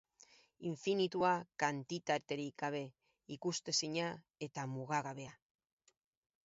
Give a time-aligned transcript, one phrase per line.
[0.69, 2.81] Infinitua kantitaterik gabe,
[3.37, 4.11] ikusezina
[4.49, 5.37] eta mugagabea.